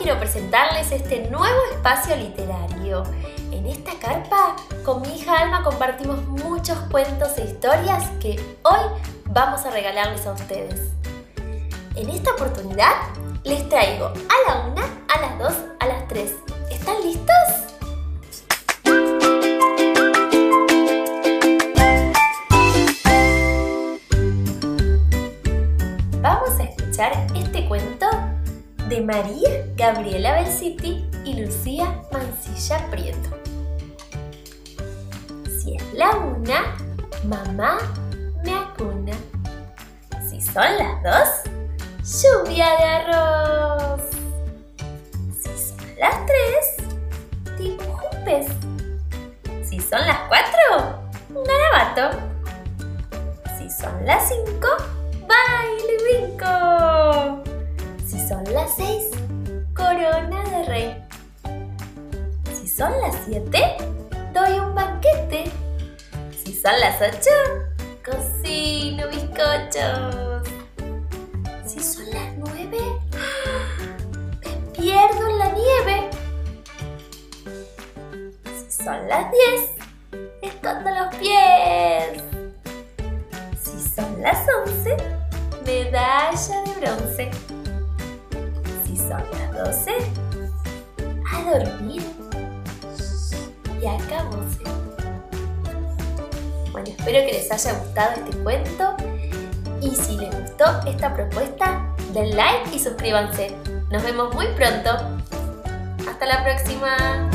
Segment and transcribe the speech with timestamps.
[0.00, 3.02] quiero presentarles este nuevo espacio literario.
[3.50, 8.80] En esta carpa, con mi hija Alma compartimos muchos cuentos e historias que hoy
[9.26, 10.92] vamos a regalarles a ustedes.
[11.96, 12.92] En esta oportunidad
[13.44, 16.34] les traigo a la una, a las dos, a las tres.
[16.70, 17.34] ¿Están listos?
[26.22, 27.99] Vamos a escuchar este cuento
[28.90, 33.30] de María Gabriela Belciti y Lucía Mancilla Prieto.
[35.46, 36.76] Si es la una,
[37.24, 37.78] mamá
[38.42, 39.12] me acuna.
[40.28, 44.00] Si son las dos, lluvia de arroz.
[45.40, 48.48] Si son las tres, dibujo un.
[49.62, 51.00] Si son las cuatro,
[51.32, 52.18] un garabato.
[53.56, 54.66] Si son las cinco,
[55.28, 56.36] baile y
[58.76, 59.10] 6.
[59.74, 61.04] Corona de rey.
[62.54, 63.76] Si son las 7,
[64.32, 65.50] doy un banquete.
[66.44, 67.30] Si son las 8,
[68.04, 70.48] cocino bizcochos.
[71.66, 72.78] Si son las 9,
[74.40, 76.10] me pierdo en la nieve.
[78.44, 79.70] Si son las 10,
[80.42, 82.22] escondo los pies.
[83.62, 84.96] Si son las 11,
[85.64, 87.30] medalla de bronce.
[89.10, 89.92] Son las doce,
[91.32, 92.00] a dormir.
[93.82, 94.62] Y acabóse.
[96.70, 98.96] Bueno, espero que les haya gustado este cuento.
[99.80, 103.56] Y si les gustó esta propuesta, den like y suscríbanse.
[103.90, 104.90] Nos vemos muy pronto.
[106.08, 107.28] Hasta la próxima.